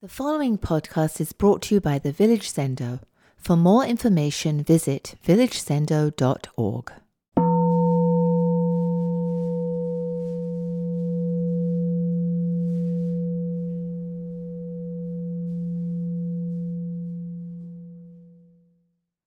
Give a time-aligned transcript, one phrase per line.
[0.00, 3.00] The following podcast is brought to you by the Village Zendo.
[3.36, 6.92] For more information, visit villagezendo.org.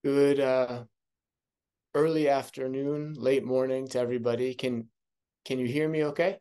[0.05, 0.85] Good uh,
[1.93, 4.53] early afternoon, late morning to everybody.
[4.53, 4.87] Can
[5.43, 6.39] can you hear me okay?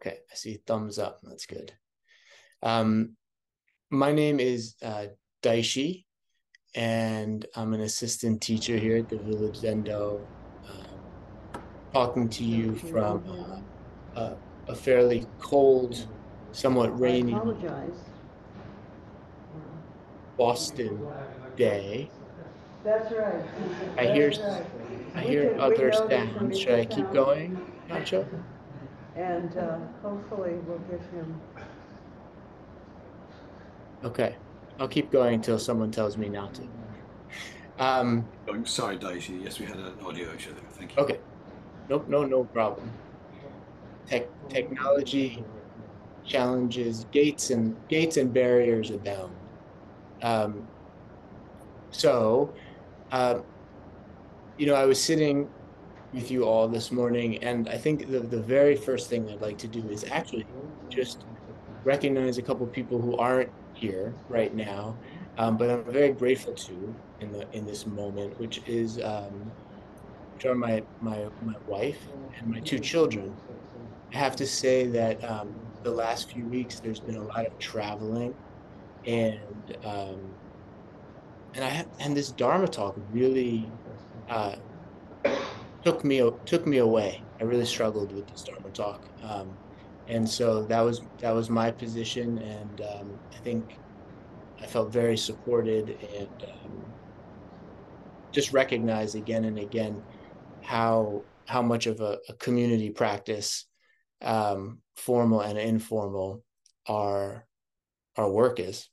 [0.00, 1.18] Okay, I see thumbs up.
[1.24, 1.72] That's good.
[2.62, 3.16] Um,
[3.90, 5.06] my name is uh,
[5.42, 6.04] Daishi,
[6.74, 10.20] and I'm an assistant teacher here at the Village Zendo,
[10.66, 11.58] uh,
[11.92, 13.60] talking to you from
[14.16, 14.36] uh, a,
[14.72, 16.06] a, fairly cold,
[16.52, 17.38] somewhat rainy
[20.36, 21.06] Boston
[21.56, 22.10] day.
[22.84, 23.44] That's right.
[23.96, 24.32] I hear,
[25.14, 26.58] I hear other sounds.
[26.58, 28.26] Should I keep going, Nacho?
[29.16, 31.40] And uh, hopefully we'll give him
[34.04, 34.36] Okay,
[34.78, 36.62] I'll keep going until someone tells me not to.
[37.78, 39.42] Um, I'm sorry, Daishi.
[39.42, 40.62] Yes, we had an audio issue there.
[40.70, 41.02] Thank you.
[41.02, 41.18] Okay.
[41.88, 42.90] Nope, no, no problem.
[44.06, 45.44] Tech, technology
[46.28, 49.34] challenges, gates and gates and barriers abound.
[50.22, 50.68] Um,
[51.90, 52.52] so,
[53.10, 53.40] uh,
[54.58, 55.48] you know, I was sitting
[56.12, 59.58] with you all this morning, and I think the, the very first thing I'd like
[59.58, 60.46] to do is actually
[60.88, 61.24] just
[61.84, 64.96] recognize a couple people who aren't here right now,
[65.38, 69.50] um, but I'm very grateful to in the in this moment, which is um,
[70.34, 71.98] which are my my my wife
[72.38, 73.34] and my two children.
[74.12, 77.58] I have to say that um, the last few weeks there's been a lot of
[77.58, 78.34] traveling,
[79.06, 80.18] and um,
[81.54, 83.70] and I have, and this Dharma talk really
[84.28, 84.56] uh,
[85.84, 87.22] took me took me away.
[87.40, 89.02] I really struggled with this Dharma talk.
[90.08, 93.78] And so that was that was my position, and um, I think
[94.60, 96.94] I felt very supported and um,
[98.32, 100.02] just recognized again and again
[100.62, 103.66] how how much of a, a community practice,
[104.22, 106.42] um, formal and informal,
[106.86, 107.46] our
[108.16, 108.88] our work is.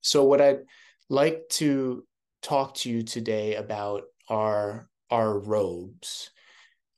[0.00, 0.60] So what I'd
[1.08, 2.04] like to
[2.40, 6.30] talk to you today about are our robes,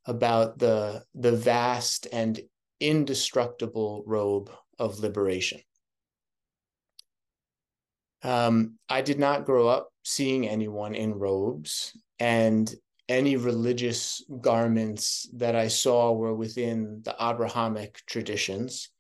[0.05, 2.39] about the the vast and
[2.81, 5.61] indestructible robe of liberation.
[8.23, 12.73] Um, I did not grow up seeing anyone in robes, and
[13.09, 18.91] any religious garments that I saw were within the Abrahamic traditions.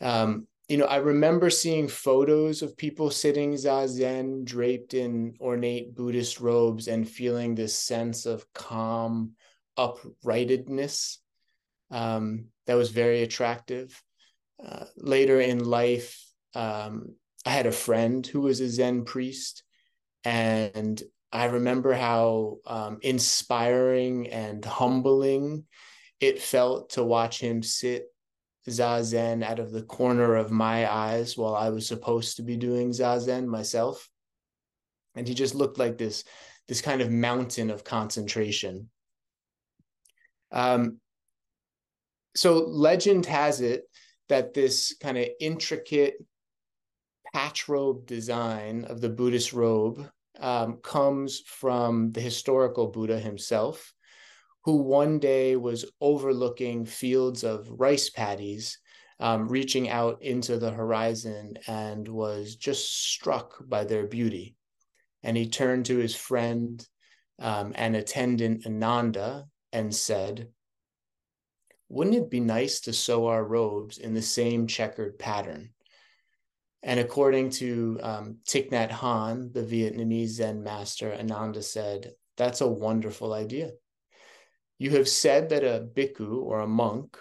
[0.00, 6.40] Um, you know, I remember seeing photos of people sitting zazen draped in ornate Buddhist
[6.40, 9.32] robes and feeling this sense of calm
[9.78, 11.18] uprightedness
[11.90, 14.00] um, that was very attractive.
[14.64, 16.22] Uh, later in life,
[16.54, 17.14] um,
[17.46, 19.64] I had a friend who was a Zen priest,
[20.22, 21.02] and
[21.32, 25.64] I remember how um, inspiring and humbling
[26.20, 28.04] it felt to watch him sit
[28.68, 32.90] zazen out of the corner of my eyes while I was supposed to be doing
[32.90, 34.10] zazen myself.
[35.14, 36.24] And he just looked like this,
[36.66, 38.90] this kind of mountain of concentration.
[40.52, 41.00] Um,
[42.34, 43.84] so legend has it
[44.28, 46.14] that this kind of intricate
[47.32, 50.08] patch robe design of the Buddhist robe
[50.40, 53.92] um, comes from the historical Buddha himself,
[54.64, 58.78] who one day was overlooking fields of rice paddies,
[59.20, 64.54] um, reaching out into the horizon, and was just struck by their beauty.
[65.22, 66.86] And he turned to his friend
[67.40, 70.48] um, and attendant Ananda and said,
[71.88, 75.70] wouldn't it be nice to sew our robes in the same checkered pattern?
[76.82, 82.68] And according to um, Thich Nhat Hanh, the Vietnamese Zen master, Ananda said, That's a
[82.68, 83.72] wonderful idea.
[84.78, 87.18] You have said that a bhikkhu or a monk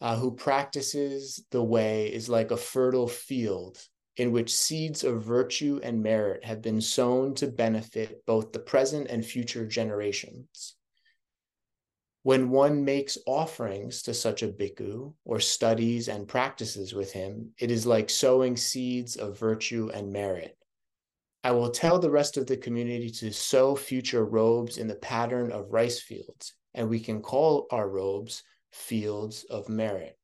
[0.00, 3.78] uh, who practices the way is like a fertile field
[4.16, 9.08] in which seeds of virtue and merit have been sown to benefit both the present
[9.08, 10.76] and future generations.
[12.22, 17.70] When one makes offerings to such a bhikkhu or studies and practices with him, it
[17.70, 20.58] is like sowing seeds of virtue and merit.
[21.42, 25.50] I will tell the rest of the community to sew future robes in the pattern
[25.50, 30.18] of rice fields, and we can call our robes fields of merit.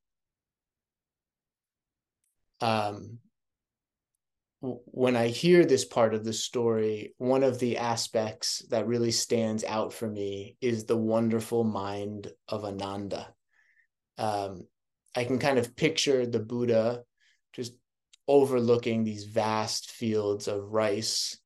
[2.61, 3.17] Um,
[4.61, 9.63] when I hear this part of the story, one of the aspects that really stands
[9.63, 13.33] out for me is the wonderful mind of Ananda.
[14.17, 14.63] Um,
[15.15, 17.03] I can kind of picture the Buddha
[17.53, 17.73] just
[18.27, 21.39] overlooking these vast fields of rice,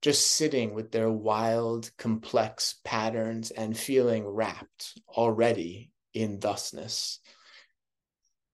[0.00, 7.18] just sitting with their wild, complex patterns and feeling wrapped already in thusness.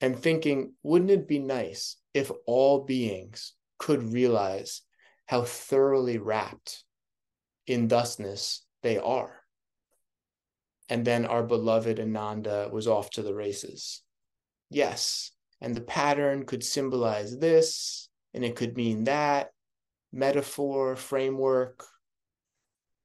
[0.01, 4.83] And thinking, wouldn't it be nice if all beings could realize
[5.27, 6.85] how thoroughly wrapped
[7.67, 9.43] in thusness they are?
[10.89, 14.03] And then our beloved Ananda was off to the races.
[14.71, 19.51] Yes, and the pattern could symbolize this, and it could mean that
[20.13, 21.85] metaphor, framework.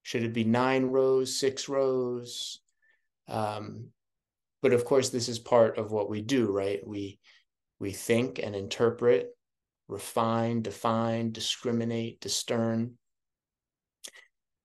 [0.03, 2.61] Should it be nine rows, six rows?
[3.27, 3.89] Um,
[4.61, 6.85] but of course, this is part of what we do, right?
[6.85, 7.19] We
[7.79, 9.35] we think and interpret,
[9.93, 12.97] refine, define, discriminate, discern.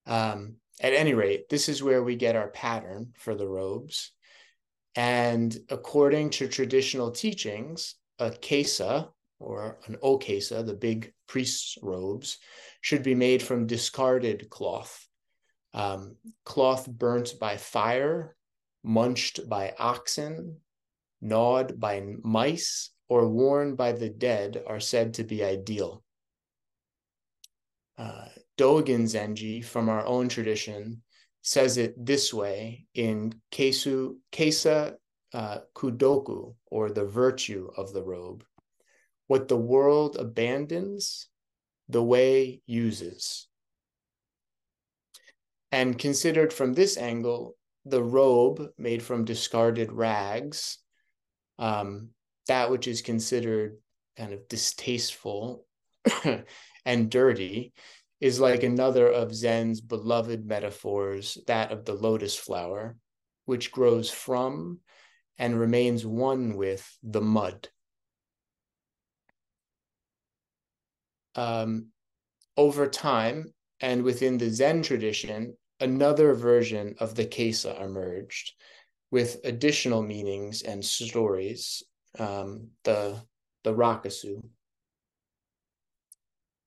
[0.06, 4.12] Um, at any rate, this is where we get our pattern for the robes.
[4.96, 12.38] And according to traditional teachings, a kesa or an okesa, the big priest's robes,
[12.80, 15.06] should be made from discarded cloth,
[15.74, 18.34] um, cloth burnt by fire,
[18.82, 20.56] munched by oxen,
[21.20, 26.02] gnawed by mice, or worn by the dead are said to be ideal.
[27.96, 31.02] Uh, Dogen Zenji, from our own tradition,
[31.42, 34.94] says it this way in Kesu, Kesa
[35.32, 38.44] uh, Kudoku, or the virtue of the robe.
[39.26, 41.28] What the world abandons,
[41.88, 43.48] the way uses.
[45.70, 50.78] And considered from this angle, the robe made from discarded rags,
[51.58, 52.10] um,
[52.48, 53.78] that which is considered
[54.16, 55.64] kind of distasteful
[56.84, 57.72] and dirty,
[58.20, 62.96] is like another of Zen's beloved metaphors, that of the lotus flower,
[63.44, 64.80] which grows from
[65.38, 67.68] and remains one with the mud.
[71.36, 71.88] Um,
[72.56, 78.54] over time, and within the Zen tradition, another version of the Kesa emerged
[79.12, 81.84] with additional meanings and stories,
[82.18, 83.16] um, the,
[83.64, 84.42] the Rakusu.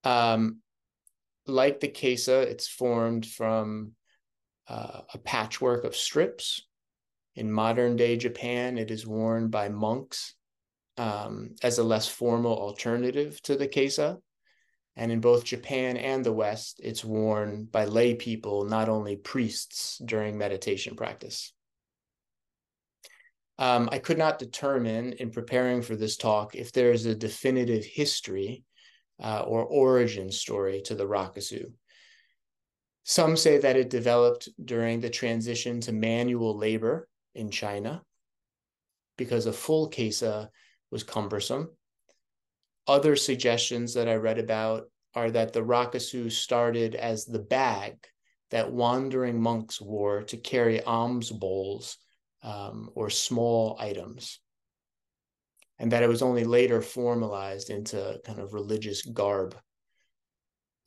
[0.04, 0.62] Um,
[1.48, 3.92] like the kesa, it's formed from
[4.68, 6.62] uh, a patchwork of strips.
[7.36, 10.36] In modern day Japan, it is worn by monks
[10.98, 14.20] um, as a less formal alternative to the kesa.
[14.98, 20.02] And in both Japan and the West, it's worn by lay people, not only priests,
[20.04, 21.54] during meditation practice.
[23.62, 27.86] Um, I could not determine in preparing for this talk if there is a definitive
[27.86, 28.64] history
[29.24, 31.72] uh, or origin story to the Rakusu.
[33.04, 38.02] Some say that it developed during the transition to manual labor in China
[39.16, 40.50] because a full kesa
[40.90, 41.70] was cumbersome.
[42.88, 48.08] Other suggestions that I read about are that the Rakusu started as the bag
[48.50, 52.00] that wandering monks wore to carry alms bowls
[52.44, 54.40] um, or small items
[55.82, 59.58] and that it was only later formalized into kind of religious garb.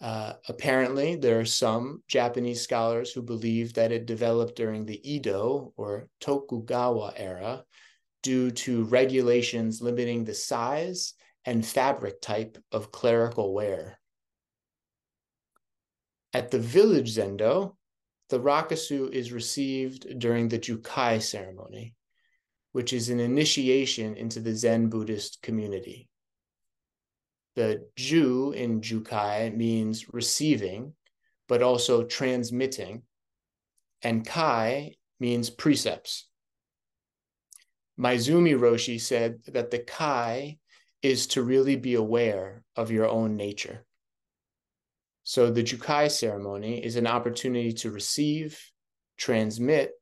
[0.01, 5.73] Uh, apparently, there are some Japanese scholars who believe that it developed during the Edo
[5.77, 7.65] or Tokugawa era
[8.23, 11.15] due to regulations limiting the size
[11.45, 13.99] and fabric type of clerical wear.
[16.33, 17.75] At the village zendo,
[18.31, 21.95] the rakusu is received during the jukai ceremony,
[22.73, 26.09] which is an initiation into the Zen Buddhist community.
[27.57, 30.95] The Ju in Jukai means receiving,
[31.47, 33.03] but also transmitting,
[34.03, 36.27] and Kai means precepts.
[37.99, 40.59] Maezumi Roshi said that the Kai
[41.01, 43.85] is to really be aware of your own nature.
[45.25, 48.61] So the Jukai ceremony is an opportunity to receive,
[49.17, 49.93] transmit,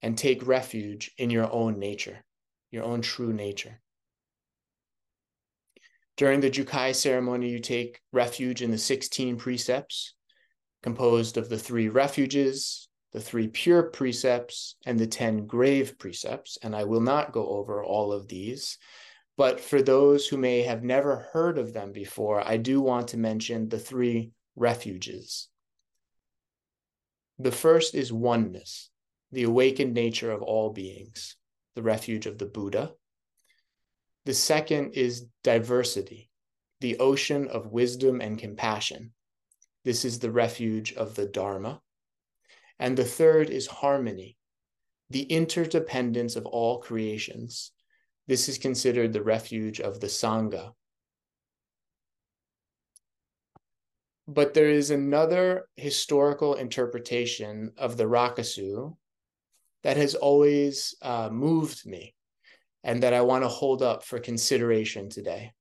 [0.00, 2.24] and take refuge in your own nature,
[2.70, 3.82] your own true nature.
[6.16, 10.14] During the Jukai ceremony, you take refuge in the 16 precepts,
[10.82, 16.56] composed of the three refuges, the three pure precepts, and the 10 grave precepts.
[16.62, 18.78] And I will not go over all of these.
[19.36, 23.18] But for those who may have never heard of them before, I do want to
[23.18, 25.48] mention the three refuges.
[27.38, 28.90] The first is oneness
[29.32, 31.36] the awakened nature of all beings,
[31.74, 32.92] the refuge of the Buddha.
[34.26, 36.30] The second is diversity,
[36.80, 39.12] the ocean of wisdom and compassion.
[39.84, 41.80] This is the refuge of the Dharma.
[42.78, 44.36] And the third is harmony,
[45.08, 47.72] the interdependence of all creations.
[48.26, 50.72] This is considered the refuge of the Sangha.
[54.28, 58.96] But there is another historical interpretation of the Rakusu
[59.82, 62.14] that has always uh, moved me
[62.84, 65.52] and that I want to hold up for consideration today.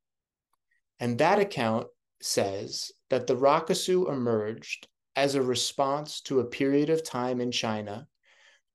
[0.99, 1.87] And that account
[2.21, 8.07] says that the Rakusu emerged as a response to a period of time in China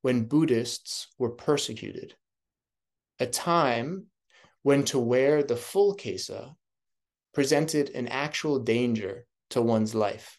[0.02, 2.14] when Buddhists were persecuted,
[3.18, 4.06] a time
[4.62, 6.54] when to wear the full kesa
[7.32, 10.38] presented an actual danger to one's life.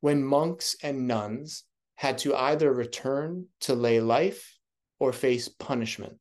[0.00, 1.64] When monks and nuns
[1.96, 4.58] had to either return to lay life
[4.98, 6.18] or face punishment.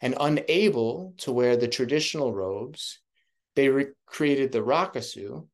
[0.00, 3.00] And unable to wear the traditional robes,
[3.56, 5.46] they re- created the rakusu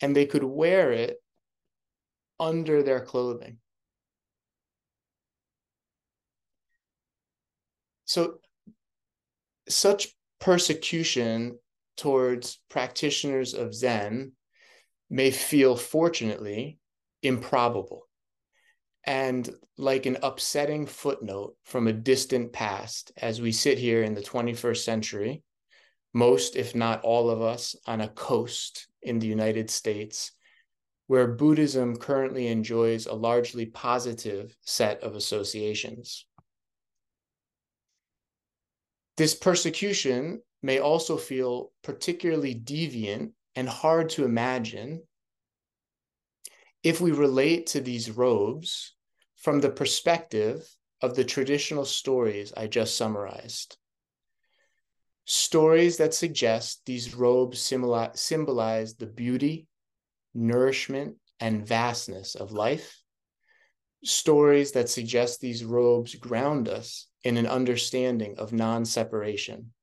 [0.00, 1.16] and they could wear it
[2.38, 3.58] under their clothing.
[8.04, 8.38] So,
[9.68, 10.08] such
[10.40, 11.58] persecution
[11.96, 14.32] towards practitioners of Zen
[15.10, 16.78] may feel, fortunately,
[17.22, 18.08] improbable
[19.06, 24.22] and like an upsetting footnote from a distant past as we sit here in the
[24.22, 25.42] 21st century,
[26.14, 30.32] most, if not all of us, on a coast in the United States,
[31.06, 36.24] where Buddhism currently enjoys a largely positive set of associations.
[39.16, 45.02] This persecution may also feel particularly deviant and hard to imagine
[46.82, 48.94] if we relate to these robes
[49.36, 50.66] from the perspective
[51.02, 53.76] of the traditional stories I just summarized.
[55.26, 59.66] Stories that suggest these robes symbolize the beauty,
[60.32, 63.02] nourishment, and vastness of life.
[64.02, 69.73] Stories that suggest these robes ground us in an understanding of non separation,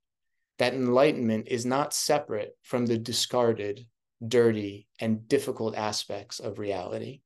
[0.62, 3.84] that enlightenment is not separate from the discarded,
[4.28, 7.22] dirty, and difficult aspects of reality.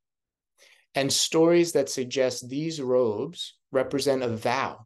[0.95, 4.85] And stories that suggest these robes represent a vow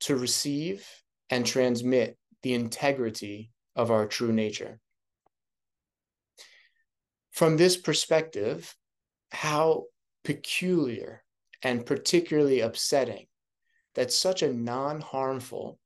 [0.00, 0.88] to receive
[1.28, 4.80] and transmit the integrity of our true nature.
[7.32, 8.74] From this perspective,
[9.30, 9.84] how
[10.24, 11.22] peculiar
[11.62, 13.26] and particularly upsetting
[13.94, 15.78] that such a non harmful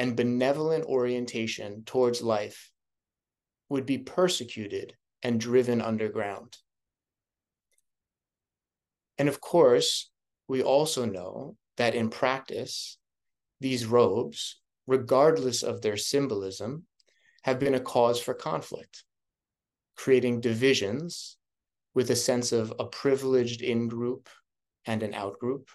[0.00, 2.70] and benevolent orientation towards life
[3.68, 6.56] would be persecuted and driven underground.
[9.18, 10.10] And of course,
[10.48, 12.96] we also know that in practice,
[13.60, 16.86] these robes, regardless of their symbolism,
[17.42, 19.04] have been a cause for conflict,
[19.96, 21.36] creating divisions
[21.92, 24.30] with a sense of a privileged in group
[24.86, 25.68] and an out group,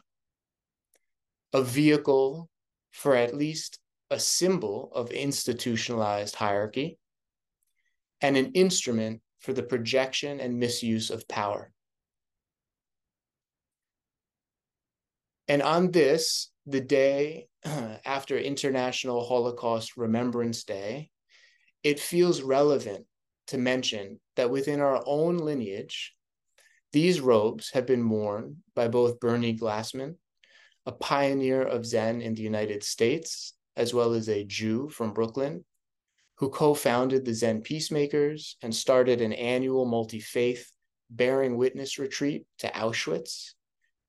[1.53, 2.50] a vehicle
[2.89, 3.77] for at least
[4.09, 6.97] a symbol of institutionalized hierarchy,
[8.21, 11.71] and an instrument for the projection and misuse of power.
[15.47, 17.47] And on this, the day
[18.05, 21.12] after International Holocaust Remembrance Day,
[21.83, 23.05] it feels relevant
[23.47, 26.13] to mention that within our own lineage,
[26.91, 30.15] these robes have been worn by both Bernie Glassman,
[30.85, 35.65] a pioneer of Zen in the United States, as well as a Jew from Brooklyn,
[36.38, 40.72] who co founded the Zen Peacemakers and started an annual multi faith
[41.10, 43.53] bearing witness retreat to Auschwitz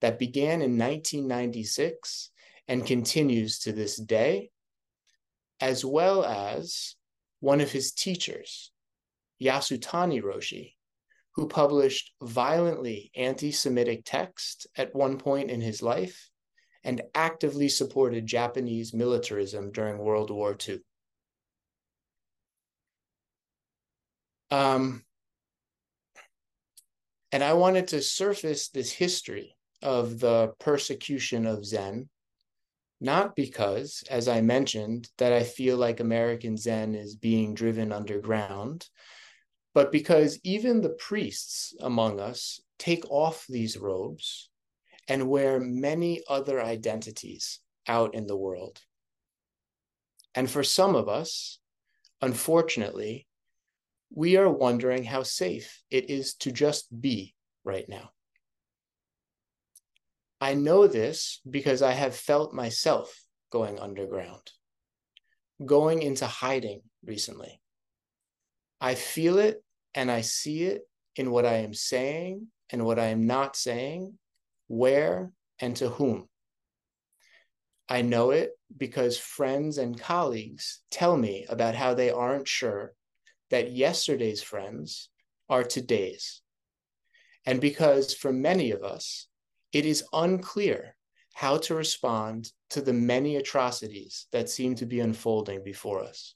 [0.00, 2.30] that began in 1996
[2.68, 4.50] and continues to this day,
[5.60, 6.96] as well as
[7.40, 8.72] one of his teachers,
[9.40, 10.74] Yasutani Roshi,
[11.36, 16.30] who published violently anti Semitic text at one point in his life
[16.86, 20.78] and actively supported Japanese militarism during World War II.
[24.52, 25.04] Um,
[27.32, 32.08] and I wanted to surface this history of the persecution of Zen,
[33.00, 38.88] not because, as I mentioned, that I feel like American Zen is being driven underground,
[39.74, 44.50] but because even the priests among us take off these robes
[45.08, 48.80] and wear many other identities out in the world.
[50.34, 51.58] And for some of us,
[52.20, 53.26] unfortunately,
[54.14, 57.34] we are wondering how safe it is to just be
[57.64, 58.10] right now.
[60.40, 63.18] I know this because I have felt myself
[63.50, 64.50] going underground,
[65.64, 67.60] going into hiding recently.
[68.80, 69.62] I feel it
[69.94, 70.82] and I see it
[71.16, 74.18] in what I am saying and what I am not saying,
[74.68, 76.28] where and to whom.
[77.88, 82.94] I know it because friends and colleagues tell me about how they aren't sure
[83.50, 85.08] that yesterday's friends
[85.48, 86.42] are today's.
[87.44, 89.28] And because for many of us,
[89.72, 90.96] it is unclear
[91.34, 96.34] how to respond to the many atrocities that seem to be unfolding before us.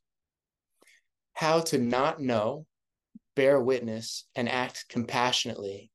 [1.33, 2.67] How to not know,
[3.35, 5.91] bear witness, and act compassionately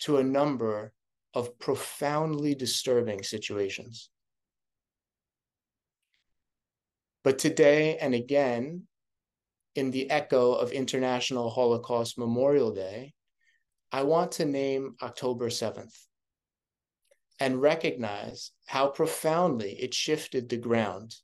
[0.00, 0.92] to a number
[1.34, 4.10] of profoundly disturbing situations.
[7.22, 8.86] But today and again,
[9.74, 13.12] in the echo of International Holocaust Memorial Day,
[13.92, 15.94] I want to name October 7th
[17.38, 21.14] and recognize how profoundly it shifted the ground,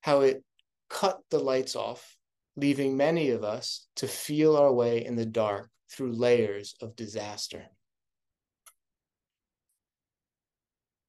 [0.00, 0.42] how it
[0.88, 2.16] cut the lights off,
[2.56, 7.66] leaving many of us to feel our way in the dark through layers of disaster.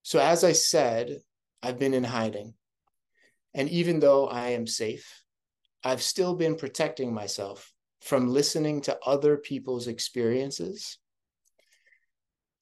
[0.08, 1.18] So, as I said,
[1.62, 2.54] I've been in hiding.
[3.52, 5.22] And even though I am safe,
[5.84, 10.96] I've still been protecting myself from listening to other people's experiences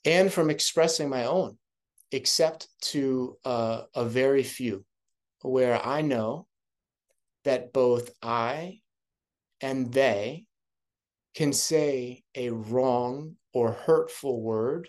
[0.05, 1.57] and from expressing my own,
[2.11, 4.85] except to uh, a very few,
[5.43, 6.49] where I know
[7.45, 8.81] that both I
[9.61, 10.47] and they
[11.37, 14.89] can say a wrong or hurtful word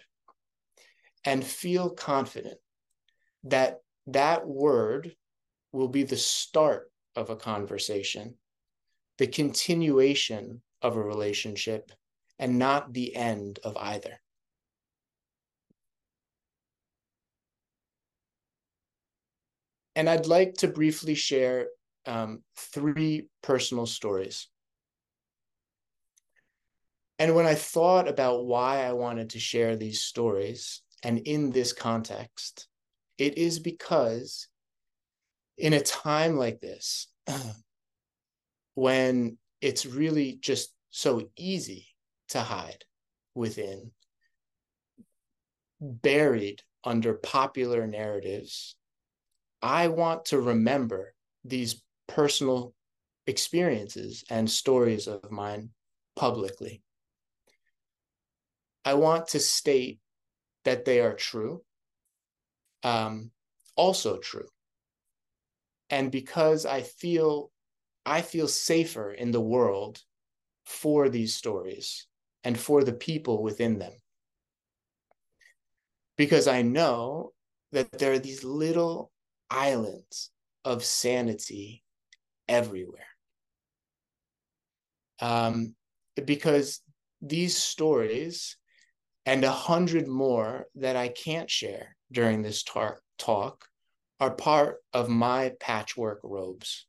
[1.26, 2.58] and feel confident
[3.44, 5.16] that that word
[5.72, 8.36] will be the start of a conversation,
[9.18, 11.92] the continuation of a relationship,
[12.40, 14.20] and not the end of either.
[19.96, 21.70] And I'd like to briefly share
[22.06, 24.48] um, three personal stories.
[27.20, 31.74] And when I thought about why I wanted to share these stories, and in this
[31.74, 32.68] context,
[33.18, 34.48] it is because
[35.58, 37.08] in a time like this,
[38.75, 41.88] when it's really just so easy
[42.30, 42.84] to hide
[43.36, 43.91] within,
[45.80, 48.76] buried under popular narratives,
[49.62, 52.74] I want to remember these personal
[53.26, 55.69] experiences and stories of mine
[56.15, 56.82] publicly.
[58.86, 60.00] I want to state
[60.67, 61.62] that they are true,
[62.84, 63.32] um,
[63.77, 64.49] also true.
[65.89, 67.51] And because I feel
[68.06, 70.01] I feel safer in the world
[70.65, 72.06] for these stories
[72.43, 73.93] and for the people within them.
[76.17, 77.32] Because I know
[77.71, 79.10] that there are these little
[79.49, 80.32] islands
[80.65, 81.82] of sanity
[82.49, 83.13] everywhere.
[85.21, 85.75] Um,
[86.25, 86.82] because
[87.21, 88.58] these stories
[89.28, 93.68] and a hundred more that I can't share during this tar- talk
[94.22, 96.88] are part of my patchwork robes.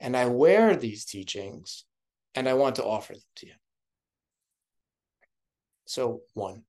[0.00, 1.84] And I wear these teachings
[2.34, 3.52] and I want to offer them to you.
[5.86, 6.64] So, one.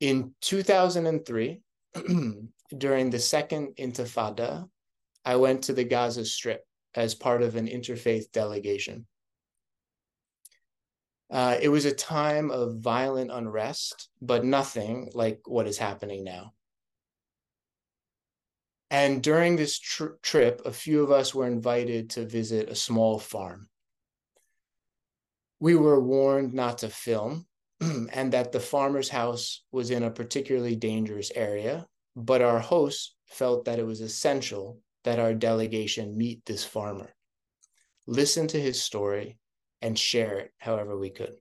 [0.00, 1.60] In 2003,
[2.76, 4.68] during the second Intifada,
[5.24, 6.64] I went to the Gaza Strip
[6.96, 9.06] as part of an interfaith delegation.
[11.30, 16.52] Uh, it was a time of violent unrest, but nothing like what is happening now.
[18.90, 23.18] And during this tr- trip, a few of us were invited to visit a small
[23.18, 23.68] farm.
[25.58, 27.46] We were warned not to film
[27.80, 33.64] and that the farmer's house was in a particularly dangerous area, but our host felt
[33.64, 37.14] that it was essential that our delegation meet this farmer,
[38.06, 39.38] listen to his story,
[39.82, 41.34] and share it however we could.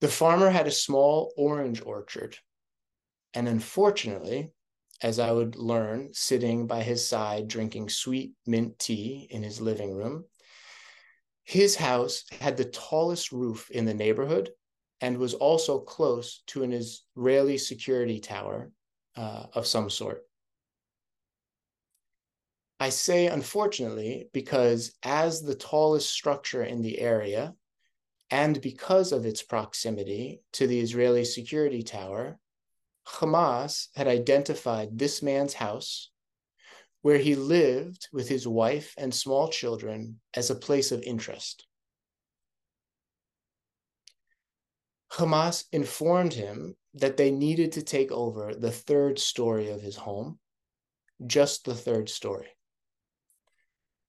[0.00, 2.36] The farmer had a small orange orchard,
[3.34, 4.52] and unfortunately,
[5.02, 9.94] as I would learn sitting by his side drinking sweet mint tea in his living
[9.94, 10.24] room,
[11.44, 14.50] his house had the tallest roof in the neighborhood
[15.00, 18.70] and was also close to an Israeli security tower
[19.16, 20.27] uh, of some sort.
[22.80, 27.54] I say unfortunately because, as the tallest structure in the area,
[28.30, 32.38] and because of its proximity to the Israeli security tower,
[33.06, 36.10] Hamas had identified this man's house,
[37.02, 41.66] where he lived with his wife and small children, as a place of interest.
[45.10, 50.38] Hamas informed him that they needed to take over the third story of his home,
[51.26, 52.48] just the third story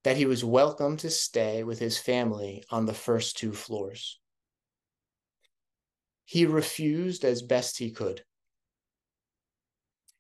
[0.04, 4.20] that he was welcome to stay with his family on the first two floors.
[6.26, 8.24] He refused as best he could.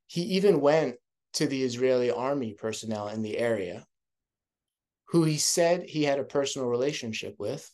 [0.07, 0.95] He even went
[1.33, 3.85] to the Israeli army personnel in the area,
[5.09, 7.69] who he said he had a personal relationship with,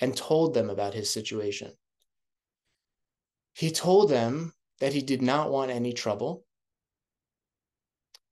[0.00, 1.72] and told them about his situation.
[3.52, 6.44] He told them that he did not want any trouble.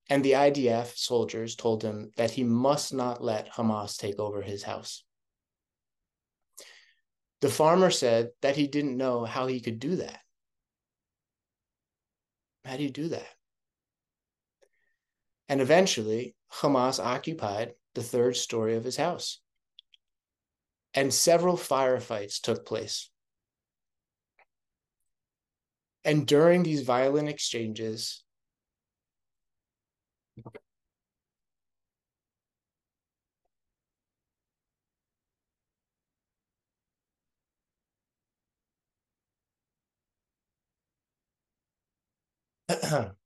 [0.08, 4.62] And the IDF soldiers told him that he must not let Hamas take over his
[4.62, 5.02] house.
[7.40, 10.20] The farmer said that he didn't know how he could do that.
[12.64, 13.28] How do you do that?
[15.48, 19.40] And eventually, Hamas occupied the third story of his house.
[20.94, 23.10] And several firefights took place.
[26.04, 28.24] And during these violent exchanges,
[42.68, 43.11] uh-huh.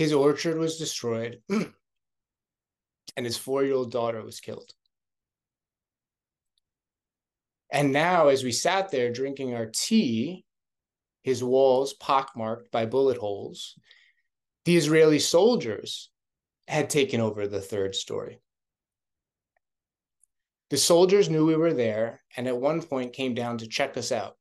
[0.00, 1.74] his orchard was destroyed and
[3.26, 4.72] his four year old daughter was killed.
[7.70, 10.46] And now, as we sat there drinking our tea,
[11.22, 13.78] his walls pockmarked by bullet holes,
[14.64, 16.08] the Israeli soldiers
[16.66, 18.40] had taken over the third story.
[20.70, 24.12] The soldiers knew we were there and at one point came down to check us
[24.12, 24.38] out.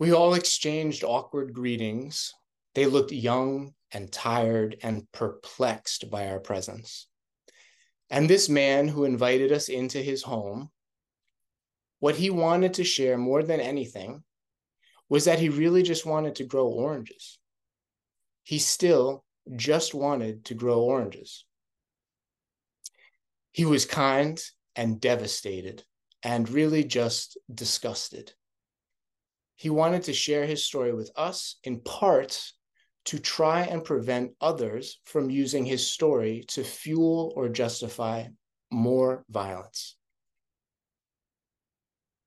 [0.00, 2.34] We all exchanged awkward greetings.
[2.74, 7.06] They looked young and tired and perplexed by our presence.
[8.08, 10.70] And this man who invited us into his home
[11.98, 14.24] what he wanted to share more than anything
[15.08, 17.38] was that he really just wanted to grow oranges.
[18.42, 21.44] He still just wanted to grow oranges.
[23.52, 24.42] He was kind
[24.74, 25.84] and devastated
[26.22, 28.32] and really just disgusted.
[29.54, 32.52] He wanted to share his story with us in part
[33.04, 38.26] to try and prevent others from using his story to fuel or justify
[38.70, 39.96] more violence.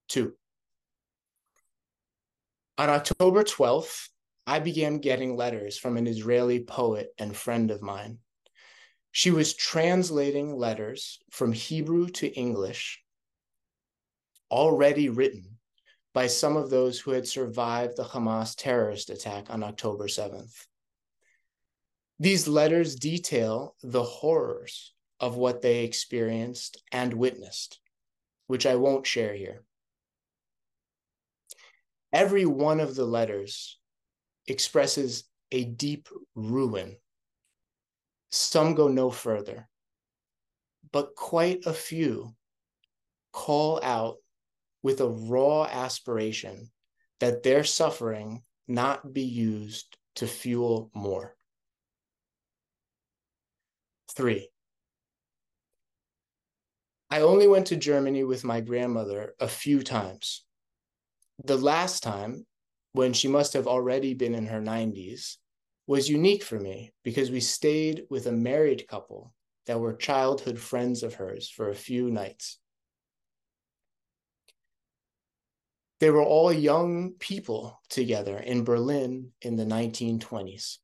[0.08, 0.34] Two.
[2.78, 4.10] On October 12th,
[4.46, 8.20] I began getting letters from an Israeli poet and friend of mine.
[9.12, 13.02] She was translating letters from Hebrew to English,
[14.52, 15.55] already written
[16.16, 20.66] by some of those who had survived the Hamas terrorist attack on October 7th.
[22.20, 27.82] These letters detail the horrors of what they experienced and witnessed,
[28.48, 29.66] which I won't share here.
[32.14, 33.78] Every one of the letters
[34.48, 36.96] expresses a deep ruin.
[38.32, 39.68] Some go no further,
[40.94, 42.34] but quite a few
[43.34, 44.16] call out
[44.86, 46.70] with a raw aspiration
[47.20, 51.36] that their suffering not be used to fuel more.
[54.16, 54.50] Three,
[57.10, 60.46] I only went to Germany with my grandmother a few times
[61.44, 62.46] the last time,
[62.94, 65.38] when she must have already been in her 90s,
[65.88, 69.34] was unique for me because we stayed with a married couple
[69.66, 72.60] that were childhood friends of hers for a few nights.
[76.00, 80.78] They were all young people together in Berlin in the 1920s.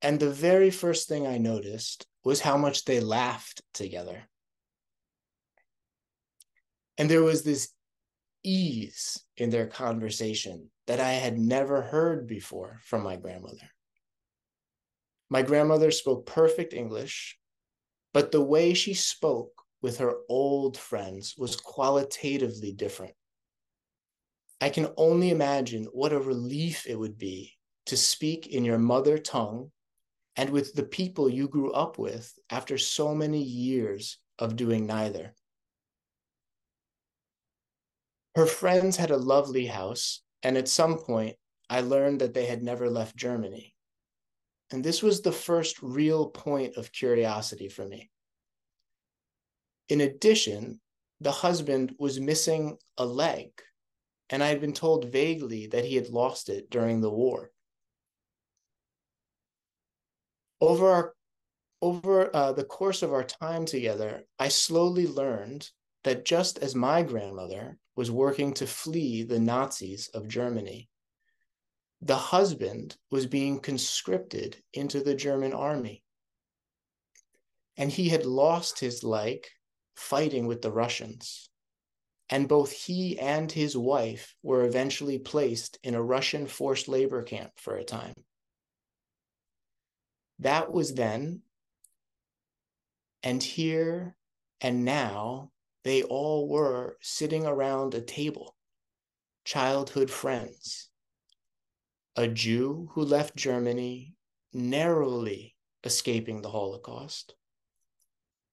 [0.00, 4.28] And the very first thing I noticed was how much they laughed together.
[6.96, 7.68] And there was this
[8.42, 13.70] ease in their conversation that I had never heard before from my grandmother.
[15.28, 17.38] My grandmother spoke perfect English,
[18.14, 19.52] but the way she spoke
[19.82, 23.14] with her old friends was qualitatively different.
[24.60, 29.18] I can only imagine what a relief it would be to speak in your mother
[29.18, 29.70] tongue
[30.36, 35.34] and with the people you grew up with after so many years of doing neither.
[38.34, 41.36] Her friends had a lovely house, and at some point,
[41.68, 43.74] I learned that they had never left Germany.
[44.70, 48.10] And this was the first real point of curiosity for me.
[49.88, 50.80] In addition,
[51.20, 53.50] the husband was missing a leg,
[54.30, 57.50] and I had been told vaguely that he had lost it during the war.
[60.60, 61.14] Over our
[61.80, 65.70] over uh, the course of our time together, I slowly learned
[66.02, 70.88] that just as my grandmother was working to flee the Nazis of Germany,
[72.00, 76.02] the husband was being conscripted into the German army.
[77.76, 79.46] And he had lost his leg
[79.96, 81.48] fighting with the Russians.
[82.30, 87.52] And both he and his wife were eventually placed in a Russian forced labor camp
[87.56, 88.14] for a time.
[90.38, 91.40] That was then.
[93.22, 94.14] And here
[94.60, 95.50] and now,
[95.84, 98.54] they all were sitting around a table,
[99.44, 100.90] childhood friends.
[102.14, 104.14] A Jew who left Germany
[104.52, 107.34] narrowly escaping the Holocaust,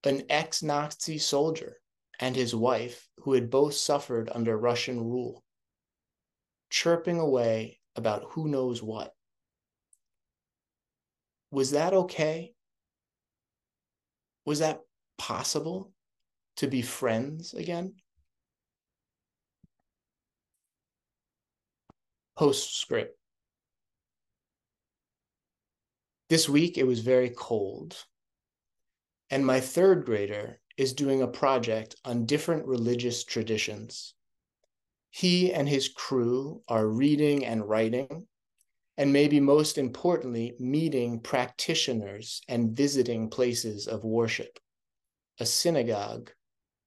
[0.03, 1.77] an ex Nazi soldier
[2.19, 5.43] and his wife who had both suffered under Russian rule,
[6.69, 9.13] chirping away about who knows what.
[11.51, 12.53] Was that okay?
[14.45, 14.81] Was that
[15.17, 15.91] possible
[16.57, 17.93] to be friends again?
[22.37, 23.17] Postscript.
[26.27, 27.95] This week it was very cold,
[29.29, 34.13] and my third grader is doing a project on different religious traditions.
[35.09, 38.27] He and his crew are reading and writing,
[38.97, 44.59] and maybe most importantly, meeting practitioners and visiting places of worship,
[45.39, 46.31] a synagogue,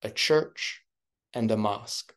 [0.03, 0.83] a church,
[1.33, 2.15] and a mosque.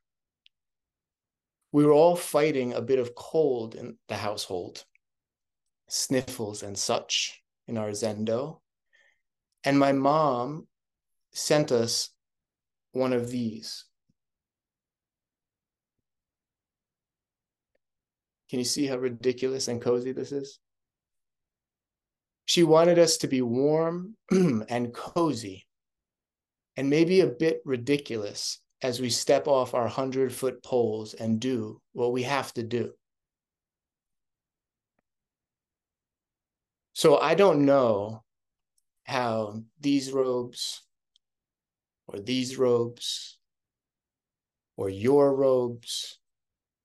[1.72, 4.84] We were all fighting a bit of cold in the household,
[5.88, 8.60] sniffles and such in our zendo.
[9.64, 10.68] And my mom
[11.32, 12.10] sent us
[12.92, 13.86] one of these.
[18.50, 20.60] Can you see how ridiculous and cozy this is?
[22.46, 25.66] She wanted us to be warm and cozy
[26.76, 31.80] and maybe a bit ridiculous as we step off our 100 foot poles and do
[31.94, 32.92] what we have to do.
[36.94, 38.24] So I don't know
[39.06, 40.82] how these robes
[42.12, 43.38] or these robes
[44.78, 46.20] or your robes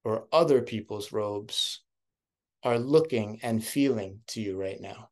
[0.05, 1.83] or other people's robes
[2.63, 5.11] are looking and feeling to you right now.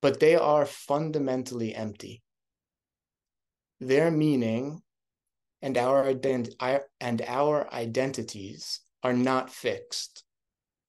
[0.00, 2.22] But they are fundamentally empty.
[3.80, 4.82] Their meaning
[5.62, 6.54] and our, ident-
[7.00, 10.24] and our identities are not fixed.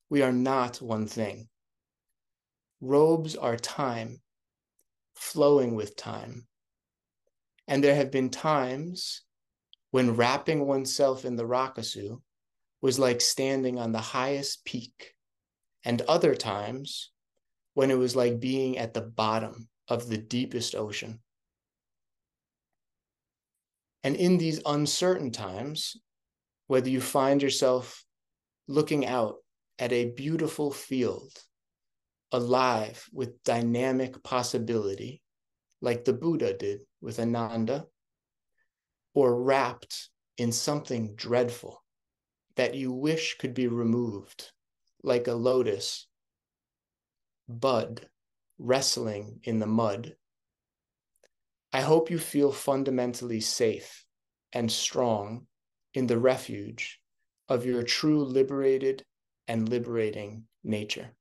[0.10, 1.48] We are not one thing.
[2.82, 4.22] Robes are time,
[5.16, 6.48] flowing with time.
[7.68, 9.24] And there have been times
[9.92, 12.22] when wrapping oneself in the rakusu
[12.82, 15.14] was like standing on the highest peak,
[15.84, 17.12] and other times
[17.74, 21.20] when it was like being at the bottom of the deepest ocean.
[24.04, 25.98] And in these uncertain times,
[26.68, 28.04] whether you find yourself
[28.68, 29.38] looking out
[29.80, 31.32] at a beautiful field,
[32.32, 35.22] alive with dynamic possibility,
[35.82, 37.88] like the Buddha did with Ananda,
[39.14, 41.84] or wrapped in something dreadful
[42.56, 44.52] that you wish could be removed,
[45.04, 46.08] like a lotus
[47.48, 48.08] bud
[48.58, 50.16] wrestling in the mud.
[51.72, 54.06] I hope you feel fundamentally safe
[54.54, 55.48] and strong
[55.94, 57.00] in the refuge
[57.50, 59.06] of your true liberated
[59.48, 61.12] and liberating nature.